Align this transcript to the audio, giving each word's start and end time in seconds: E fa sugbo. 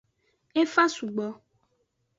E 0.59 0.63
fa 0.73 0.85
sugbo. 0.95 1.27